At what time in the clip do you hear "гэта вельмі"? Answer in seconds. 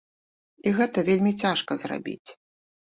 0.77-1.35